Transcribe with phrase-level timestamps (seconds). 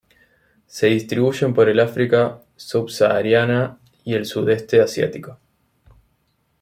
[0.65, 5.37] Se distribuyen por el África subsahariana y el Sudeste Asiático.